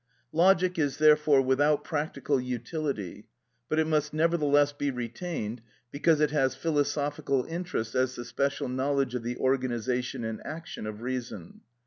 [0.33, 3.27] Logic is, therefore, without practical utility;
[3.69, 9.13] but it must nevertheless be retained, because it has philosophical interest as the special knowledge
[9.13, 11.61] of the organisation and action of reason.